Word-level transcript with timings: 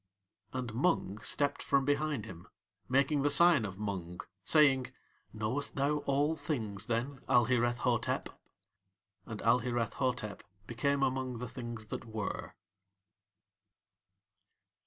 And 0.51 0.73
Mung 0.73 1.19
stepped 1.19 1.61
from 1.61 1.85
behind 1.85 2.25
him, 2.25 2.47
making 2.89 3.21
the 3.21 3.29
sign 3.29 3.65
of 3.65 3.77
Mung, 3.77 4.19
saying: 4.43 4.87
"Knowest 5.31 5.75
thou 5.75 5.97
All 6.07 6.35
Things, 6.35 6.87
then, 6.87 7.21
Alhireth 7.29 7.77
Hotep?" 7.77 8.29
And 9.27 9.41
Alhireth 9.43 9.93
Hotep 9.93 10.41
became 10.65 11.03
among 11.03 11.37
the 11.37 11.47
Things 11.47 11.85
that 11.89 12.05
Were. 12.05 12.55